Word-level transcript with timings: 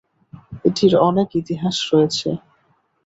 এটির 0.65 0.93
অনেক 1.07 1.29
ইতিহাস 1.41 1.75
রয়েছে। 1.91 2.29